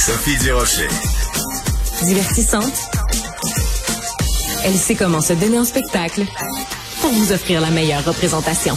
Sophie 0.00 0.38
Durocher. 0.38 0.88
Divertissante. 2.04 2.72
Elle 4.64 4.72
sait 4.72 4.94
comment 4.94 5.20
se 5.20 5.34
donner 5.34 5.58
en 5.58 5.66
spectacle 5.66 6.24
pour 7.02 7.10
vous 7.10 7.32
offrir 7.32 7.60
la 7.60 7.68
meilleure 7.68 8.02
représentation. 8.02 8.74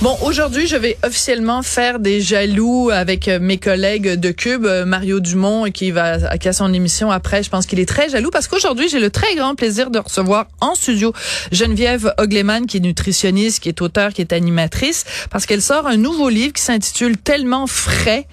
Bon, 0.00 0.16
aujourd'hui, 0.22 0.68
je 0.68 0.76
vais 0.76 0.96
officiellement 1.04 1.62
faire 1.62 1.98
des 1.98 2.20
jaloux 2.20 2.90
avec 2.90 3.26
euh, 3.26 3.40
mes 3.40 3.58
collègues 3.58 4.14
de 4.14 4.30
Cube, 4.30 4.64
euh, 4.64 4.84
Mario 4.84 5.18
Dumont, 5.18 5.64
qui 5.72 5.90
va 5.90 6.38
qui 6.38 6.48
a 6.48 6.52
son 6.52 6.72
émission 6.72 7.10
après. 7.10 7.42
Je 7.42 7.50
pense 7.50 7.66
qu'il 7.66 7.80
est 7.80 7.88
très 7.88 8.08
jaloux 8.08 8.30
parce 8.30 8.46
qu'aujourd'hui, 8.46 8.88
j'ai 8.88 9.00
le 9.00 9.10
très 9.10 9.34
grand 9.34 9.56
plaisir 9.56 9.90
de 9.90 9.98
recevoir 9.98 10.46
en 10.60 10.76
studio 10.76 11.12
Geneviève 11.50 12.14
Ogleman, 12.16 12.66
qui 12.66 12.76
est 12.76 12.80
nutritionniste, 12.80 13.58
qui 13.60 13.68
est 13.68 13.82
auteure, 13.82 14.12
qui 14.12 14.20
est 14.20 14.32
animatrice, 14.32 15.04
parce 15.30 15.46
qu'elle 15.46 15.62
sort 15.62 15.88
un 15.88 15.96
nouveau 15.96 16.28
livre 16.28 16.52
qui 16.52 16.62
s'intitule 16.62 17.16
Tellement 17.16 17.66
frais 17.66 18.28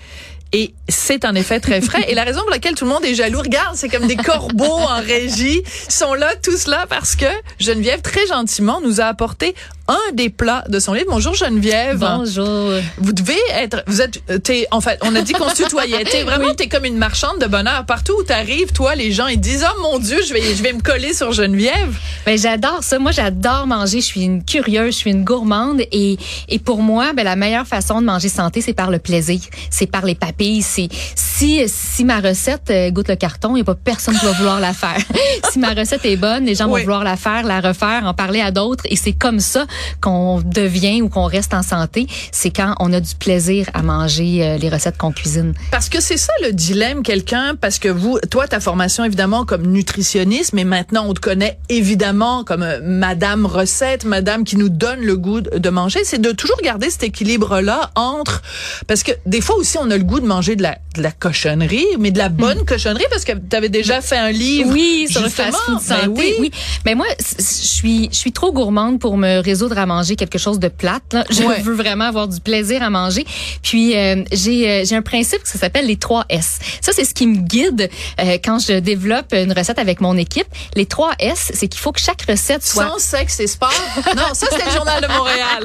et 0.53 0.73
c'est 0.87 1.25
en 1.25 1.35
effet 1.35 1.59
très 1.59 1.81
frais. 1.81 2.05
Et 2.07 2.15
la 2.15 2.23
raison 2.23 2.41
pour 2.41 2.49
laquelle 2.49 2.75
tout 2.75 2.85
le 2.85 2.91
monde 2.91 3.03
est 3.05 3.15
jaloux, 3.15 3.39
regarde, 3.39 3.75
c'est 3.75 3.89
comme 3.89 4.07
des 4.07 4.15
corbeaux 4.15 4.65
en 4.65 5.01
régie. 5.01 5.61
Ils 5.87 5.93
sont 5.93 6.13
là, 6.13 6.29
tous 6.41 6.67
là, 6.67 6.85
parce 6.89 7.15
que 7.15 7.25
Geneviève, 7.59 8.01
très 8.01 8.25
gentiment, 8.27 8.79
nous 8.81 9.01
a 9.01 9.05
apporté 9.05 9.55
un 9.87 10.13
des 10.13 10.29
plats 10.29 10.63
de 10.67 10.79
son 10.79 10.93
livre. 10.93 11.07
Bonjour 11.09 11.33
Geneviève. 11.33 11.99
Bonjour. 11.99 12.73
Vous 12.97 13.13
devez 13.13 13.37
être, 13.53 13.83
vous 13.87 14.01
êtes, 14.01 14.21
t'es, 14.43 14.67
en 14.71 14.81
fait, 14.81 14.99
on 15.03 15.15
a 15.15 15.21
dit 15.21 15.33
qu'on 15.33 15.49
se 15.49 15.63
tutoyait. 15.63 16.03
T'es 16.03 16.23
vraiment, 16.23 16.53
t'es 16.53 16.67
comme 16.67 16.85
une 16.85 16.97
marchande 16.97 17.39
de 17.39 17.45
bonheur. 17.45 17.85
Partout 17.85 18.13
où 18.19 18.23
t'arrives, 18.23 18.73
toi, 18.73 18.95
les 18.95 19.11
gens, 19.11 19.27
ils 19.27 19.39
disent, 19.39 19.65
oh 19.65 19.81
mon 19.81 19.99
Dieu, 19.99 20.17
je 20.27 20.33
vais, 20.33 20.41
je 20.41 20.61
vais 20.61 20.73
me 20.73 20.81
coller 20.81 21.13
sur 21.13 21.31
Geneviève. 21.31 21.95
Ben, 22.25 22.37
j'adore 22.37 22.83
ça. 22.83 22.99
Moi, 22.99 23.11
j'adore 23.11 23.67
manger. 23.67 24.01
Je 24.01 24.05
suis 24.05 24.23
une 24.23 24.43
curieuse, 24.43 24.93
je 24.93 24.97
suis 24.97 25.11
une 25.11 25.23
gourmande. 25.23 25.81
Et, 25.91 26.17
et 26.49 26.59
pour 26.59 26.81
moi, 26.81 27.13
ben, 27.13 27.23
la 27.23 27.35
meilleure 27.35 27.67
façon 27.67 28.01
de 28.01 28.05
manger 28.05 28.29
santé, 28.29 28.61
c'est 28.61 28.73
par 28.73 28.91
le 28.91 28.99
plaisir. 28.99 29.39
C'est 29.69 29.87
par 29.87 30.05
les 30.05 30.15
papilles. 30.15 30.61
C'est, 30.61 30.89
si, 31.15 31.63
si 31.67 32.03
ma 32.03 32.19
recette 32.19 32.69
euh, 32.71 32.89
goûte 32.91 33.07
le 33.07 33.15
carton, 33.15 33.51
il 33.51 33.55
n'y 33.55 33.61
a 33.61 33.65
pas 33.65 33.75
personne 33.75 34.17
qui 34.17 34.25
va 34.25 34.33
vouloir 34.33 34.59
la 34.59 34.73
faire. 34.73 34.97
si 35.51 35.59
ma 35.59 35.73
recette 35.73 36.05
est 36.05 36.17
bonne, 36.17 36.45
les 36.45 36.55
gens 36.55 36.67
vont 36.67 36.77
vouloir 36.77 37.03
la 37.05 37.15
faire, 37.15 37.43
la 37.43 37.61
refaire, 37.61 38.03
en 38.05 38.13
parler 38.13 38.41
à 38.41 38.51
d'autres. 38.51 38.83
Et 38.89 38.97
c'est 38.97 39.13
comme 39.13 39.39
ça 39.39 39.65
qu'on 40.01 40.41
devient 40.41 41.01
ou 41.01 41.09
qu'on 41.09 41.25
reste 41.25 41.53
en 41.53 41.63
santé, 41.63 42.07
c'est 42.31 42.51
quand 42.51 42.75
on 42.79 42.93
a 42.93 42.99
du 42.99 43.15
plaisir 43.15 43.69
à 43.73 43.81
manger 43.81 44.43
euh, 44.43 44.57
les 44.57 44.69
recettes 44.69 44.97
qu'on 44.97 45.11
cuisine. 45.11 45.53
Parce 45.71 45.89
que 45.89 46.01
c'est 46.01 46.17
ça 46.17 46.33
le 46.43 46.53
dilemme, 46.53 47.03
quelqu'un, 47.03 47.55
parce 47.59 47.79
que 47.79 47.89
vous, 47.89 48.19
toi, 48.29 48.47
ta 48.47 48.59
formation 48.59 49.03
évidemment 49.03 49.45
comme 49.45 49.67
nutritionniste, 49.67 50.53
mais 50.53 50.63
maintenant 50.63 51.05
on 51.07 51.13
te 51.13 51.19
connaît 51.19 51.59
évidemment 51.69 52.43
comme 52.43 52.63
euh, 52.63 52.79
Madame 52.83 53.45
recette, 53.45 54.05
Madame 54.05 54.43
qui 54.43 54.57
nous 54.57 54.69
donne 54.69 55.01
le 55.01 55.17
goût 55.17 55.41
de 55.41 55.69
manger, 55.69 55.99
c'est 56.03 56.21
de 56.21 56.31
toujours 56.31 56.57
garder 56.63 56.89
cet 56.89 57.03
équilibre-là 57.03 57.91
entre, 57.95 58.41
parce 58.87 59.03
que 59.03 59.11
des 59.25 59.41
fois 59.41 59.55
aussi 59.57 59.77
on 59.77 59.89
a 59.91 59.97
le 59.97 60.03
goût 60.03 60.19
de 60.19 60.25
manger 60.27 60.55
de 60.55 60.63
la, 60.63 60.77
de 60.95 61.01
la 61.01 61.11
cochonnerie, 61.11 61.85
mais 61.99 62.11
de 62.11 62.17
la 62.17 62.29
bonne 62.29 62.59
hmm. 62.59 62.65
cochonnerie, 62.65 63.05
parce 63.09 63.25
que 63.25 63.33
tu 63.33 63.55
avais 63.55 63.69
déjà 63.69 64.01
fait 64.01 64.17
un 64.17 64.31
livre. 64.31 64.71
Oui, 64.71 65.07
sur 65.09 65.21
le 65.21 65.29
fast-food 65.29 65.75
ben 65.75 65.79
santé. 65.79 66.07
oui. 66.07 66.35
oui. 66.39 66.51
Mais 66.85 66.95
moi, 66.95 67.05
je 67.19 67.43
suis, 67.43 68.09
je 68.11 68.17
suis 68.17 68.31
trop 68.31 68.51
gourmande 68.51 68.99
pour 68.99 69.17
me 69.17 69.39
résoudre 69.41 69.66
à 69.75 69.85
manger 69.85 70.15
quelque 70.15 70.37
chose 70.37 70.59
de 70.59 70.67
plate. 70.67 71.15
Je 71.29 71.43
veux 71.63 71.73
vraiment 71.73 72.05
avoir 72.05 72.27
du 72.27 72.39
plaisir 72.39 72.83
à 72.83 72.89
manger. 72.89 73.25
Puis 73.63 73.95
euh, 73.95 74.23
j'ai 74.31 74.69
euh, 74.69 74.85
j'ai 74.85 74.95
un 74.95 75.01
principe 75.01 75.43
qui 75.43 75.57
s'appelle 75.57 75.87
les 75.87 75.97
3 75.97 76.25
S. 76.29 76.59
Ça 76.81 76.91
c'est 76.93 77.05
ce 77.05 77.13
qui 77.13 77.27
me 77.27 77.37
guide 77.37 77.89
euh, 78.19 78.37
quand 78.43 78.59
je 78.59 78.79
développe 78.79 79.33
une 79.33 79.51
recette 79.51 79.79
avec 79.79 80.01
mon 80.01 80.17
équipe. 80.17 80.47
Les 80.75 80.85
3 80.85 81.13
S, 81.19 81.51
c'est 81.53 81.67
qu'il 81.67 81.81
faut 81.81 81.91
que 81.91 81.99
chaque 81.99 82.21
recette 82.23 82.65
soit 82.65 82.87
sans 82.87 82.99
sexe 82.99 83.39
et 83.39 83.47
sport? 83.47 83.73
non, 84.15 84.33
ça 84.33 84.47
c'était 84.51 84.65
le 84.65 84.71
journal 84.71 85.01
de 85.01 85.07
Montréal. 85.07 85.63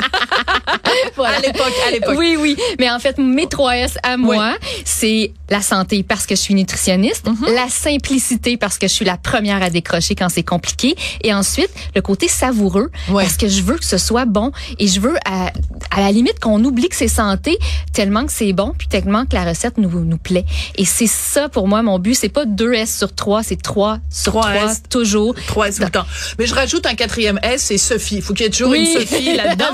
voilà. 1.17 1.33
À 1.39 1.41
l'époque, 1.41 1.73
à 1.87 1.91
l'époque. 1.91 2.15
Oui, 2.19 2.37
oui. 2.39 2.57
Mais 2.79 2.91
en 2.91 2.99
fait, 2.99 3.17
mes 3.19 3.47
3 3.47 3.77
S 3.79 3.99
à 4.03 4.17
moi, 4.17 4.55
c'est 4.85 5.33
la 5.49 5.63
santé 5.63 6.03
parce 6.03 6.27
que 6.27 6.35
je 6.35 6.41
suis 6.41 6.55
nutritionniste, 6.55 7.27
mm-hmm. 7.27 7.55
la 7.55 7.69
simplicité 7.69 8.57
parce 8.57 8.79
que 8.79 8.87
je 8.87 8.93
suis 8.93 9.05
la 9.05 9.17
première 9.17 9.63
à 9.63 9.71
décrocher 9.71 10.15
quand 10.15 10.29
c'est 10.29 10.43
compliqué, 10.43 10.95
et 11.23 11.33
ensuite 11.33 11.71
le 11.95 12.03
côté 12.03 12.29
savoureux 12.29 12.91
parce 13.09 13.37
que 13.37 13.49
je 13.49 13.63
veux 13.63 13.77
que 13.77 13.85
ce 13.99 13.99
soit 13.99 14.25
bon 14.25 14.53
et 14.79 14.87
je 14.87 15.01
veux 15.01 15.17
à, 15.25 15.53
à 15.91 16.01
la 16.01 16.13
limite 16.13 16.41
qu'on 16.41 16.63
oublie 16.65 16.89
que 16.89 16.97
c'est 16.97 17.09
santé 17.09 17.59
tellement 17.93 18.25
que 18.27 18.33
c'est 18.33 18.53
bon 18.53 18.73
puis 18.77 18.89
tellement 18.89 19.27
que 19.27 19.35
la 19.35 19.45
recette 19.45 19.79
nous 19.79 19.91
nous 20.05 20.19
plaît. 20.19 20.45
Et 20.77 20.85
c'est 20.85 21.07
ça 21.07 21.49
pour 21.49 21.69
moi 21.69 21.83
mon 21.83 21.99
but, 21.99 22.15
c'est 22.15 22.29
pas 22.29 22.45
2 22.45 22.73
S 22.73 22.99
sur 22.99 23.15
3, 23.15 23.43
c'est 23.43 23.61
3 23.61 23.99
sur 24.11 24.33
3, 24.33 24.51
toujours. 24.89 25.35
3 25.47 25.69
S 25.69 25.77
tout 25.77 25.83
le 25.85 25.91
temps. 25.91 26.07
Mais 26.39 26.47
je 26.47 26.55
rajoute 26.55 26.87
un 26.87 26.95
quatrième 26.95 27.39
S, 27.43 27.65
c'est 27.65 27.79
Sophie. 27.79 28.17
Il 28.17 28.23
faut 28.23 28.33
qu'il 28.33 28.45
y 28.45 28.49
ait 28.49 28.51
toujours 28.51 28.75
une 28.75 28.87
Sophie 28.87 29.37
là-dedans. 29.37 29.67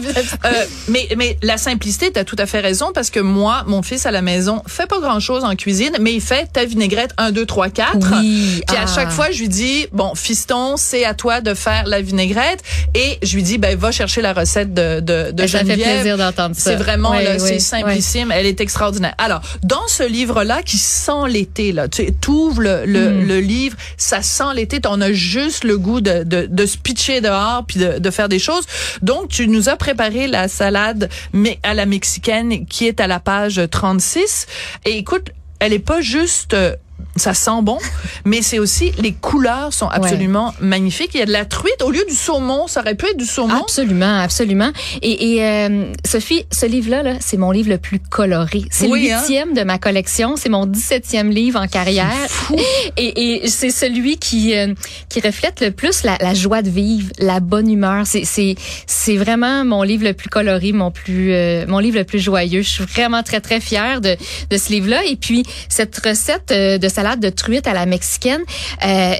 euh, 0.44 0.50
mais 0.88 1.08
mais 1.16 1.36
la 1.42 1.58
simplicité, 1.58 2.12
tu 2.12 2.18
as 2.18 2.24
tout 2.24 2.36
à 2.38 2.46
fait 2.46 2.60
raison 2.60 2.90
parce 2.94 3.10
que 3.10 3.20
moi, 3.20 3.64
mon 3.66 3.82
fils 3.82 4.06
à 4.06 4.10
la 4.10 4.22
maison 4.22 4.62
fait 4.66 4.86
pas 4.86 5.00
grand-chose 5.00 5.44
en 5.44 5.54
cuisine, 5.54 5.96
mais 6.00 6.14
il 6.14 6.20
fait 6.20 6.50
ta 6.52 6.64
vinaigrette 6.64 7.12
1 7.18 7.32
2 7.32 7.46
3 7.46 7.68
4. 7.70 7.96
Oui. 8.20 8.62
Puis 8.66 8.76
à 8.76 8.86
chaque 8.86 9.08
ah. 9.08 9.12
fois, 9.12 9.30
je 9.30 9.40
lui 9.40 9.48
dis 9.48 9.86
bon, 9.92 10.14
fiston, 10.14 10.76
c'est 10.76 11.04
à 11.04 11.14
toi 11.14 11.40
de 11.40 11.54
faire 11.54 11.84
la 11.86 12.00
vinaigrette 12.00 12.62
et 12.94 13.18
je 13.22 13.34
lui 13.36 13.42
dis 13.42 13.58
ben 13.58 13.76
va 13.76 13.90
chercher 13.90 14.07
la 14.16 14.32
recette 14.32 14.74
de, 14.74 15.00
de, 15.00 15.30
de 15.32 15.46
ça 15.46 15.58
Geneviève. 15.58 15.78
fait 15.78 15.94
plaisir 15.94 16.18
d'entendre 16.18 16.56
ça. 16.56 16.70
C'est 16.70 16.76
vraiment, 16.76 17.12
là, 17.12 17.38
c'est 17.38 17.58
simplissime. 17.58 18.32
Elle 18.32 18.46
est 18.46 18.60
extraordinaire. 18.60 19.14
Alors, 19.18 19.40
dans 19.62 19.86
ce 19.86 20.02
livre-là, 20.02 20.62
qui 20.62 20.78
sent 20.78 21.28
l'été, 21.28 21.72
là, 21.72 21.88
tu 21.88 22.12
ouvres 22.28 22.62
le, 22.62 22.84
le, 22.86 23.10
mm. 23.10 23.28
le, 23.28 23.40
livre, 23.40 23.76
ça 23.96 24.22
sent 24.22 24.54
l'été. 24.54 24.80
On 24.88 25.00
a 25.00 25.12
juste 25.12 25.64
le 25.64 25.78
goût 25.78 26.00
de, 26.00 26.24
de, 26.24 26.46
de 26.50 26.66
se 26.66 26.76
pitcher 26.78 27.20
dehors 27.20 27.64
puis 27.66 27.78
de, 27.78 27.98
de 27.98 28.10
faire 28.10 28.28
des 28.28 28.38
choses. 28.38 28.64
Donc, 29.02 29.28
tu 29.28 29.48
nous 29.48 29.68
as 29.68 29.76
préparé 29.76 30.26
la 30.26 30.48
salade 30.48 31.08
mais 31.32 31.58
à 31.62 31.74
la 31.74 31.86
mexicaine 31.86 32.66
qui 32.66 32.86
est 32.86 33.00
à 33.00 33.06
la 33.06 33.20
page 33.20 33.60
36. 33.70 34.46
Et 34.84 34.98
écoute, 34.98 35.30
elle 35.60 35.72
est 35.72 35.78
pas 35.78 36.00
juste 36.00 36.54
euh, 36.54 36.74
ça 37.18 37.34
sent 37.34 37.62
bon, 37.62 37.78
mais 38.24 38.42
c'est 38.42 38.58
aussi 38.58 38.92
les 38.98 39.12
couleurs 39.12 39.72
sont 39.72 39.88
absolument 39.88 40.54
magnifiques. 40.60 41.10
Il 41.14 41.20
y 41.20 41.22
a 41.22 41.26
de 41.26 41.32
la 41.32 41.44
truite 41.44 41.82
au 41.82 41.90
lieu 41.90 42.04
du 42.08 42.14
saumon, 42.14 42.66
ça 42.66 42.80
aurait 42.80 42.94
pu 42.94 43.06
être 43.06 43.16
du 43.16 43.26
saumon. 43.26 43.62
Absolument, 43.62 44.18
absolument. 44.20 44.70
Et, 45.02 45.34
et 45.34 45.44
euh, 45.44 45.92
Sophie, 46.04 46.46
ce 46.52 46.66
livre-là, 46.66 47.02
-là, 47.02 47.16
c'est 47.20 47.36
mon 47.36 47.50
livre 47.50 47.70
le 47.70 47.78
plus 47.78 47.98
coloré. 47.98 48.64
C'est 48.70 48.88
le 48.88 48.94
hein? 48.94 49.20
huitième 49.20 49.54
de 49.54 49.62
ma 49.62 49.78
collection. 49.78 50.36
C'est 50.36 50.48
mon 50.48 50.66
dix-septième 50.66 51.30
livre 51.30 51.60
en 51.60 51.66
carrière. 51.66 52.08
Et, 52.96 53.42
et 53.42 53.48
c'est 53.48 53.70
celui 53.70 54.16
qui 54.16 54.56
euh, 54.56 54.74
qui 55.08 55.20
reflète 55.20 55.60
le 55.60 55.70
plus 55.70 56.02
la, 56.02 56.16
la, 56.20 56.34
joie 56.34 56.62
de 56.62 56.70
vivre, 56.70 57.10
la 57.18 57.38
bonne 57.40 57.70
humeur. 57.70 58.06
C'est 58.06 58.24
c'est 58.24 58.56
c'est 58.86 59.16
vraiment 59.16 59.64
mon 59.64 59.82
livre 59.82 60.04
le 60.04 60.14
plus 60.14 60.28
coloré, 60.28 60.72
mon 60.72 60.90
plus 60.90 61.32
euh, 61.32 61.64
mon 61.68 61.78
livre 61.78 61.98
le 61.98 62.04
plus 62.04 62.18
joyeux. 62.18 62.62
Je 62.62 62.68
suis 62.68 62.84
vraiment 62.84 63.22
très 63.22 63.40
très 63.40 63.60
fière 63.60 64.00
de 64.00 64.16
de 64.50 64.56
ce 64.56 64.70
livre-là. 64.72 65.04
Et 65.04 65.16
puis 65.16 65.44
cette 65.68 65.96
recette 65.98 66.48
de 66.48 66.87
salade 66.88 67.20
de 67.20 67.30
truite 67.30 67.66
à 67.66 67.72
la 67.72 67.86
mexicaine. 67.86 68.42
Euh, 68.84 69.14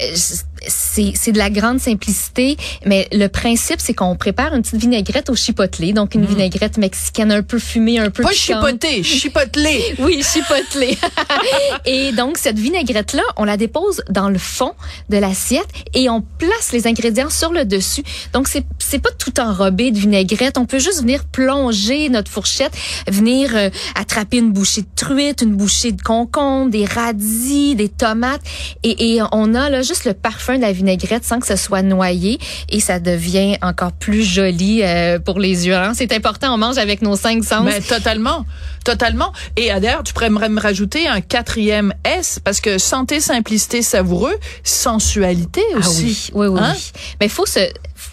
c'est 0.68 1.32
de 1.32 1.38
la 1.38 1.50
grande 1.50 1.80
simplicité, 1.80 2.56
mais 2.84 3.08
le 3.12 3.26
principe, 3.28 3.80
c'est 3.80 3.94
qu'on 3.94 4.16
prépare 4.16 4.54
une 4.54 4.62
petite 4.62 4.80
vinaigrette 4.80 5.30
au 5.30 5.34
chipotelé, 5.34 5.92
donc 5.92 6.14
une 6.14 6.22
mm. 6.22 6.26
vinaigrette 6.26 6.78
mexicaine 6.78 7.32
un 7.32 7.42
peu 7.42 7.58
fumée, 7.58 7.98
un 7.98 8.10
peu 8.10 8.22
Pas 8.22 8.32
chipotée, 8.32 9.02
chipotelé. 9.02 9.82
oui, 9.98 10.22
chipotelé. 10.22 10.96
et 11.86 12.12
donc, 12.12 12.38
cette 12.38 12.58
vinaigrette-là, 12.58 13.22
on 13.36 13.44
la 13.44 13.56
dépose 13.56 14.02
dans 14.10 14.28
le 14.28 14.38
fond 14.38 14.74
de 15.08 15.16
l'assiette 15.16 15.68
et 15.94 16.08
on 16.08 16.20
place 16.20 16.72
les 16.72 16.86
ingrédients 16.86 17.30
sur 17.30 17.52
le 17.52 17.64
dessus. 17.64 18.02
Donc, 18.32 18.48
c'est 18.48 18.64
c'est 18.78 19.00
pas 19.00 19.10
tout 19.10 19.38
enrobé 19.38 19.90
de 19.90 19.98
vinaigrette. 19.98 20.56
On 20.56 20.64
peut 20.64 20.78
juste 20.78 21.02
venir 21.02 21.24
plonger 21.24 22.08
notre 22.08 22.30
fourchette, 22.30 22.72
venir 23.06 23.54
euh, 23.54 23.68
attraper 23.94 24.38
une 24.38 24.52
bouchée 24.52 24.82
de 24.82 24.88
truite, 24.96 25.42
une 25.42 25.56
bouchée 25.56 25.92
de 25.92 26.00
concombre, 26.00 26.70
des 26.70 26.86
radis, 26.86 27.74
des 27.74 27.88
tomates, 27.88 28.40
et, 28.82 29.14
et 29.14 29.22
on 29.32 29.54
a 29.54 29.68
là 29.68 29.82
juste 29.82 30.04
le 30.04 30.14
parfum 30.14 30.57
de 30.58 30.62
la 30.62 30.72
vinaigrette 30.72 31.24
sans 31.24 31.41
que 31.41 31.46
ce 31.46 31.56
soit 31.56 31.82
noyé 31.82 32.38
et 32.69 32.80
ça 32.80 33.00
devient 33.00 33.56
encore 33.62 33.92
plus 33.92 34.22
joli 34.22 34.82
euh, 34.82 35.19
pour 35.19 35.38
les 35.38 35.66
yeux. 35.66 35.74
Hein. 35.74 35.92
C'est 35.94 36.12
important, 36.12 36.54
on 36.54 36.58
mange 36.58 36.78
avec 36.78 37.02
nos 37.02 37.16
cinq 37.16 37.44
sens. 37.44 37.64
Mais 37.64 37.80
totalement, 37.80 38.44
totalement. 38.84 39.32
Et 39.56 39.69
d'ailleurs, 39.69 40.02
tu 40.02 40.12
pourrais 40.12 40.30
me 40.30 40.60
rajouter 40.60 41.06
un 41.08 41.20
quatrième 41.20 41.94
S 42.05 42.40
parce 42.43 42.60
que 42.60 42.78
santé, 42.78 43.20
simplicité, 43.20 43.82
savoureux, 43.82 44.37
sensualité 44.62 45.62
ah 45.75 45.78
aussi. 45.78 46.31
Ah 46.31 46.37
oui, 46.37 46.46
oui, 46.46 46.55
oui. 46.55 46.60
Hein? 46.62 46.75
Mais 47.20 47.26
il 47.26 47.32
faut 47.32 47.46
se 47.46 47.60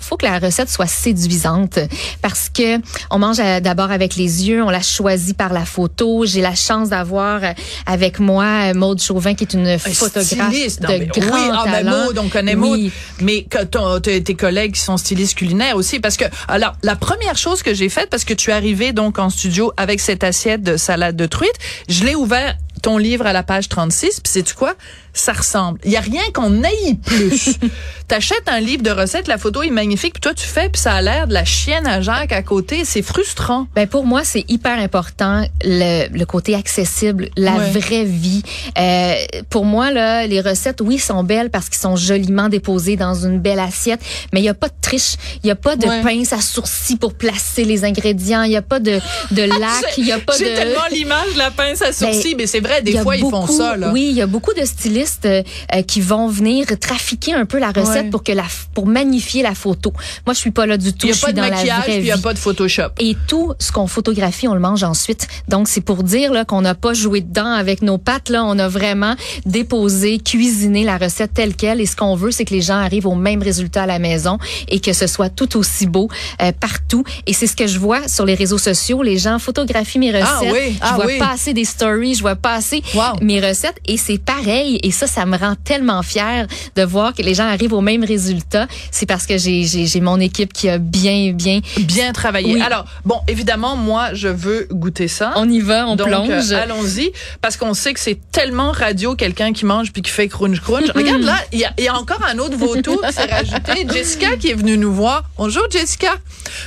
faut 0.06 0.18
que 0.18 0.26
la 0.26 0.40
recette 0.40 0.70
soit 0.70 0.88
séduisante 0.88 1.80
parce 2.22 2.50
que 2.50 2.80
on 3.10 3.20
mange 3.20 3.40
euh, 3.40 3.60
d'abord 3.60 3.92
avec 3.92 4.16
les 4.16 4.48
yeux, 4.48 4.64
on 4.64 4.70
la 4.70 4.82
choisit 4.82 5.36
par 5.36 5.54
la 5.54 5.66
photo. 5.66 6.26
J'ai 6.26 6.42
la 6.42 6.56
chance 6.56 6.90
d'avoir 6.90 7.44
euh, 7.44 7.54
avec 7.86 8.20
moi 8.20 8.74
Maude 8.74 9.02
Chauvin 9.02 9.34
qui 9.34 9.44
est 9.44 9.54
une 9.54 9.78
photographe 9.80 10.80
de 10.80 11.20
grand 11.20 11.36
oui, 11.36 11.50
ah, 11.52 11.66
ben 11.66 11.90
Maude, 11.90 12.20
on 12.20 12.30
connaît 12.30 12.56
Maude, 12.56 12.92
mais 13.22 13.44
que 13.44 13.64
tes 13.98 14.36
collègues 14.36 14.74
qui 14.74 14.82
sont 14.82 14.98
stylistes 14.98 15.36
culinaires 15.36 15.76
aussi. 15.76 16.00
Parce 16.00 16.18
que 16.18 16.26
alors 16.48 16.76
la 16.84 16.96
première 16.96 17.38
chose 17.38 17.64
que 17.64 17.74
j'ai 17.74 17.90
faite 17.90 18.10
parce 18.10 18.26
que 18.26 18.34
tu 18.34 18.52
es 18.52 18.54
arrivé 18.54 18.94
donc 18.94 19.20
en 19.20 19.30
studio 19.30 19.72
avec 19.78 20.00
cette 20.00 20.24
assiette 20.24 20.62
de 20.62 20.78
salade 20.78 21.16
de 21.16 21.26
truite, 21.26 21.56
je 21.90 22.04
l'ai 22.04 22.16
ouvert 22.16 22.56
ton 22.82 22.98
livre 22.98 23.26
à 23.26 23.34
la 23.34 23.44
page 23.44 23.70
36 23.70 24.22
puis 24.22 24.32
c'est 24.32 24.44
tu 24.44 24.56
quoi? 24.56 24.74
Ça 25.14 25.32
ressemble. 25.32 25.80
Il 25.86 25.92
y 25.92 25.96
a 25.96 26.02
rien 26.02 26.22
qu'on 26.34 26.64
aille 26.64 26.96
plus. 27.06 27.56
T'achètes 28.08 28.48
un 28.48 28.60
livre 28.60 28.84
de 28.84 28.92
recettes, 28.92 29.28
la 29.28 29.38
photo 29.38 29.64
est 29.64 29.70
magnifique, 29.70 30.14
puis 30.14 30.22
toi 30.22 30.34
tu 30.34 30.46
fais, 30.46 30.70
puis 30.70 30.82
ça 30.82 30.94
a 30.94 31.02
l'air 31.02 31.28
de 31.28 31.34
la 31.34 31.46
chienne 31.46 31.88
à 31.88 32.02
Jacques 32.02 32.34
à 32.34 32.44
côté. 32.44 32.84
C'est 32.84 33.02
frustrant. 33.02 33.68
Ben 33.76 33.88
pour 33.88 34.06
moi, 34.06 34.24
c'est 34.24 34.44
hyper 34.50 34.78
important 34.78 35.46
le, 35.64 36.08
le, 36.16 36.26
côté 36.26 36.54
accessible, 36.54 37.30
la 37.38 37.58
vraie 37.58 38.04
vie. 38.04 38.44
Euh, 38.78 39.16
pour 39.50 39.64
moi 39.64 39.92
là, 39.92 40.28
les 40.28 40.42
recettes, 40.42 40.82
oui, 40.82 41.00
sont 41.00 41.24
belles 41.24 41.50
parce 41.50 41.70
qu'ils 41.70 41.80
sont 41.80 41.96
joliment 41.96 42.50
déposés 42.50 42.98
dans 42.98 43.16
une 43.16 43.40
belle 43.40 43.60
assiette, 43.60 44.02
mais 44.34 44.42
il 44.42 44.44
y 44.44 44.50
a 44.50 44.54
pas 44.54 44.68
de 44.68 44.74
triche, 44.82 45.16
il 45.44 45.48
y 45.48 45.52
a 45.52 45.56
pas 45.56 45.76
de 45.76 45.88
pince 46.04 46.34
à 46.34 46.42
sourcils 46.42 46.98
pour 46.98 47.14
placer 47.14 47.64
les 47.64 47.86
ingrédients, 47.86 48.44
il 48.44 48.52
y 48.52 48.58
a 48.58 48.62
pas 48.62 48.80
de 48.80 49.00
de 49.32 49.42
lac, 49.60 49.98
il 49.98 50.06
y 50.06 50.12
a 50.12 50.20
pas 50.20 50.38
de. 50.38 50.44
J'ai 50.44 50.54
tellement 50.54 50.88
l'image 50.92 51.34
de 51.34 51.38
la 51.38 51.52
pince 51.52 51.82
à 51.82 51.94
sourcils, 51.94 52.36
ben, 52.36 52.42
mais 52.42 52.48
c'est 52.48 52.62
vrai, 52.66 52.82
des 52.82 52.98
fois 53.00 53.16
ils 53.16 53.22
font 53.22 53.48
ça. 53.48 53.78
Là. 53.78 53.92
Oui, 53.92 54.08
il 54.10 54.16
y 54.16 54.22
a 54.22 54.28
beaucoup 54.28 54.54
de 54.54 54.66
stylistes 54.66 55.26
euh, 55.26 55.44
qui 55.88 56.02
vont 56.02 56.28
venir 56.28 56.68
trafiquer 56.80 57.34
un 57.34 57.46
peu 57.46 57.60
la 57.60 57.72
recette 57.72 58.10
pour 58.10 58.24
que 58.24 58.32
la 58.32 58.46
pour 58.74 58.88
magnifier 58.88 59.42
la 59.42 59.56
photo. 59.56 59.94
Moi, 60.26 60.34
je 60.34 60.40
suis 60.40 60.52
pas 60.52 60.66
là 60.66 60.78
du 60.78 60.94
tout. 60.94 61.08
Il 61.08 61.14
y 61.14 61.18
a 61.18 61.22
pas 61.22 61.32
de 61.32 61.40
maquillage, 61.40 61.84
puis 61.84 61.96
il 61.96 62.06
y 62.06 62.12
a 62.12 62.18
pas 62.18 62.34
de 62.34 62.40
Photoshop. 62.40 62.90
Et 63.00 63.16
tout 63.28 63.54
ce 63.60 63.72
qu'on 63.72 63.88
photographie, 63.88 64.48
on 64.48 64.54
le 64.54 64.60
mange 64.60 64.84
ensuite. 64.84 65.28
Donc 65.48 65.68
c'est 65.68 65.82
pour 65.82 66.04
dire 66.04 66.34
là 66.34 66.46
qu'on 66.46 66.62
n'a 66.62 66.76
pas 66.76 66.94
joué 66.94 67.22
dedans 67.22 67.52
avec 67.52 67.82
nos 67.82 67.98
pattes 67.98 68.30
là, 68.30 68.44
on 68.44 68.58
a 68.60 68.68
vraiment 68.68 69.16
déposé, 69.46 70.20
cuisiné 70.20 70.84
la 70.84 70.98
recette 70.98 71.34
telle 71.34 71.56
quelle. 71.56 71.82
Et 71.82 71.86
ce 71.86 71.96
qu'on 71.96 72.16
veut, 72.16 72.32
c'est 72.32 72.46
que 72.46 72.54
les 72.54 72.62
gens 72.62 72.78
arrivent 72.78 73.08
au 73.08 73.16
même 73.16 73.42
résultat 73.42 73.84
à 73.84 73.86
la 73.86 74.00
maison 74.00 74.38
et 74.68 74.80
que 74.80 74.94
ce 74.94 75.08
soit 75.08 75.30
tout 75.30 75.58
aussi 75.58 75.88
beau 75.88 76.10
euh, 76.42 76.52
partout. 76.52 77.04
Et 77.28 77.34
c'est 77.34 77.48
ce 77.48 77.56
que 77.56 77.68
je 77.68 77.80
vois 77.80 78.08
sur 78.08 78.26
les 78.26 78.36
réseaux 78.36 78.58
sociaux. 78.58 79.04
Les 79.04 79.18
gens 79.18 79.40
photographient 79.40 80.00
mes 80.00 80.14
ah 80.16 80.38
recettes. 80.38 80.50
Ah 80.52 80.54
oui, 80.54 80.78
ah 80.82 80.88
je 80.90 80.96
vois 80.96 81.06
oui. 81.06 81.20
passer 81.20 81.54
des 81.54 81.66
stories, 81.66 82.16
je 82.16 82.22
vois 82.22 82.36
passer 82.56 82.82
mes 83.22 83.46
recettes 83.46 83.80
et 83.86 83.98
c'est 83.98 84.18
pareil. 84.18 84.80
Et 84.84 84.92
ça, 84.92 85.08
ça 85.08 85.26
me 85.26 85.38
rend 85.38 85.56
tellement 85.62 86.02
fière 86.04 86.48
de 86.76 86.84
voir 86.84 87.14
que 87.14 87.22
les 87.22 87.34
gens 87.34 87.48
arrivent 87.48 87.74
au 87.74 87.82
même 87.82 88.04
résultat. 88.04 88.68
C'est 88.92 89.06
parce 89.06 89.26
que 89.26 89.38
j'ai 89.38 89.64
j'ai 89.64 90.02
mon 90.02 90.20
équipe 90.20 90.54
qui 90.54 90.70
a 90.70 90.78
bien 90.78 91.34
bien 91.34 91.60
bien 91.80 92.14
travaillé. 92.14 92.62
Alors 92.62 92.86
bon, 93.04 93.20
évidemment, 93.28 93.76
moi, 93.76 94.14
je 94.14 94.30
veux 94.30 94.68
goûter 94.72 95.10
ça. 95.10 95.34
On 95.36 95.50
y 95.50 95.60
va, 95.60 95.86
on 95.88 95.98
Donc, 95.98 96.08
plonge. 96.08 96.52
Euh, 96.52 96.64
allons-y, 96.64 97.12
parce 97.42 97.58
qu'on 97.58 97.74
sait 97.74 97.94
que 97.94 98.00
c'est 98.00 98.20
tellement 98.32 98.72
radio 98.72 99.16
quelqu'un 99.16 99.52
qui 99.52 99.66
mange 99.66 99.92
puis 99.92 100.02
qui 100.02 100.12
fait 100.12 100.30
crunch 100.30 100.62
crunch. 100.62 100.90
Regarde 100.96 101.24
là, 101.24 101.36
il 101.52 101.60
y 101.60 101.66
a, 101.66 101.74
y 101.78 101.88
a, 101.90 101.96
encore 101.96 102.24
un 102.26 102.38
autre 102.40 102.56
vautour 102.56 103.02
qui 103.02 103.14
s'est 103.14 103.26
rajouté. 103.26 103.86
Jessica 103.94 104.38
qui 104.38 104.50
est 104.52 104.54
venue 104.54 104.78
nous 104.78 104.94
voir. 104.94 105.24
Bonjour 105.38 105.64
Jessica. 105.70 106.14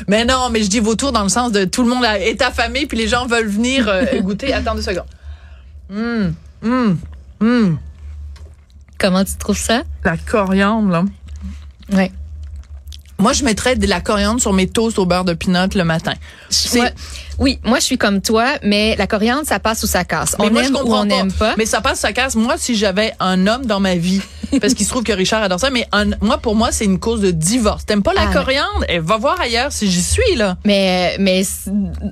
Mais 0.07 0.27
non, 0.27 0.51
mais 0.51 0.63
je 0.63 0.69
dis 0.69 0.81
vautour 0.81 1.13
dans 1.13 1.23
le 1.23 1.31
sens 1.31 1.51
de 1.51 1.65
tout 1.65 1.83
le 1.83 1.89
monde 1.89 2.05
est 2.05 2.43
affamé 2.43 2.85
puis 2.85 2.99
les 2.99 3.09
gens 3.09 3.27
veulent 3.27 3.49
venir 3.49 3.89
euh, 3.89 4.21
goûter. 4.21 4.53
Attends 4.53 4.75
deux 4.75 4.83
secondes. 4.83 5.07
Hum, 5.91 6.35
hum, 6.63 6.99
hum. 7.41 7.79
Comment 8.99 9.25
tu 9.25 9.37
trouves 9.37 9.59
ça? 9.59 9.83
La 10.05 10.17
coriandre, 10.17 10.91
là. 10.91 11.05
Ouais. 11.93 12.13
Moi, 13.21 13.33
je 13.33 13.45
mettrais 13.45 13.75
de 13.77 13.87
la 13.87 14.01
coriandre 14.01 14.41
sur 14.41 14.53
mes 14.53 14.69
toasts 14.69 14.99
au 14.99 15.07
beurre 15.07 15.25
de 15.25 15.35
pinot 15.35 15.69
le 15.75 15.85
matin. 15.85 16.15
Ouais. 16.75 16.93
Oui, 17.39 17.61
moi 17.63 17.79
je 17.79 17.85
suis 17.85 17.99
comme 17.99 18.21
toi, 18.21 18.47
mais 18.65 18.97
la 18.97 19.07
coriandre, 19.07 19.47
ça 19.47 19.61
passe 19.61 19.85
ou 19.85 19.87
ça 19.87 20.05
casse. 20.05 20.35
on 20.39 20.55
aime 20.57 20.75
ou 20.75 20.93
on 20.93 21.05
n'aime 21.05 21.33
pas. 21.33 21.55
Mais 21.57 21.67
ça 21.67 21.81
passe 21.81 21.99
ou 21.99 22.03
ça 22.03 22.13
casse. 22.13 22.35
Moi, 22.35 22.55
si 22.59 22.75
j'avais 22.75 23.13
un 23.21 23.47
homme 23.47 23.65
dans 23.65 23.79
ma 23.79 23.95
vie, 23.95 24.21
parce 24.61 24.75
qu'il 24.75 24.85
se 24.85 24.91
trouve 24.91 25.05
que 25.05 25.13
Richard 25.13 25.43
adore 25.43 25.61
ça, 25.61 25.71
mais 25.71 25.87
moi, 26.21 26.39
pour 26.39 26.57
moi, 26.57 26.73
c'est 26.73 26.85
une 26.85 26.99
cause 26.99 27.21
de 27.21 27.31
divorce. 27.31 27.87
T'aimes 27.87 28.03
pas 28.03 28.13
la 28.13 28.29
ah, 28.29 28.33
coriandre? 28.33 28.85
Elle 28.89 29.03
va 29.03 29.19
voir 29.19 29.41
ailleurs 29.41 29.71
si 29.71 29.89
j'y 29.89 30.03
suis, 30.03 30.35
là. 30.35 30.57
Mais, 30.65 31.17
mais, 31.21 31.43